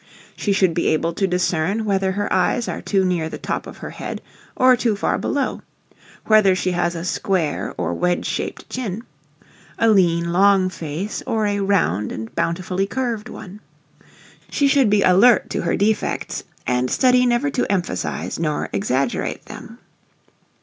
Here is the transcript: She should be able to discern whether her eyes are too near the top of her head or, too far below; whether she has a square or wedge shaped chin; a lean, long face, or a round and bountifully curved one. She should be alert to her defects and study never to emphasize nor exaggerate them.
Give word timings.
She 0.35 0.51
should 0.51 0.73
be 0.73 0.87
able 0.87 1.13
to 1.13 1.27
discern 1.27 1.85
whether 1.85 2.13
her 2.13 2.33
eyes 2.33 2.67
are 2.67 2.81
too 2.81 3.05
near 3.05 3.29
the 3.29 3.37
top 3.37 3.67
of 3.67 3.77
her 3.77 3.91
head 3.91 4.19
or, 4.55 4.75
too 4.75 4.95
far 4.95 5.19
below; 5.19 5.61
whether 6.25 6.55
she 6.55 6.71
has 6.71 6.95
a 6.95 7.05
square 7.05 7.75
or 7.77 7.93
wedge 7.93 8.25
shaped 8.25 8.67
chin; 8.67 9.03
a 9.77 9.89
lean, 9.89 10.31
long 10.33 10.69
face, 10.71 11.21
or 11.27 11.45
a 11.45 11.59
round 11.59 12.11
and 12.11 12.33
bountifully 12.33 12.87
curved 12.87 13.29
one. 13.29 13.59
She 14.49 14.67
should 14.67 14.89
be 14.89 15.03
alert 15.03 15.51
to 15.51 15.61
her 15.61 15.75
defects 15.77 16.45
and 16.65 16.89
study 16.89 17.27
never 17.27 17.51
to 17.51 17.71
emphasize 17.71 18.39
nor 18.39 18.69
exaggerate 18.73 19.45
them. 19.45 19.77